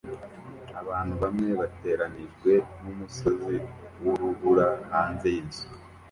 Abantu 0.81 1.13
bamwe 1.23 1.49
bateranijwe 1.59 2.51
numusozi 2.81 3.55
wurubura 4.01 4.67
hanze 4.93 5.27
yinzu 5.33 5.63